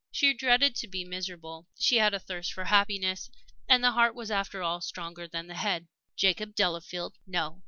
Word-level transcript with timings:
She 0.11 0.33
dreaded 0.33 0.75
to 0.77 0.87
be 0.87 1.05
miserable; 1.05 1.67
she 1.77 1.97
had 1.97 2.15
a 2.15 2.19
thirst 2.19 2.53
for 2.53 2.65
happiness, 2.65 3.29
and 3.69 3.83
the 3.83 3.91
heart 3.91 4.15
was, 4.15 4.31
after 4.31 4.63
all, 4.63 4.81
stronger 4.81 5.27
than 5.27 5.45
the 5.45 5.53
head. 5.53 5.85
Jacob 6.15 6.55
Delafield? 6.55 7.19
No! 7.27 7.59